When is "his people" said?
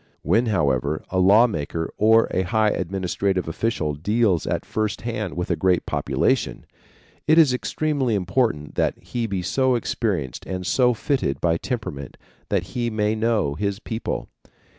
13.53-14.27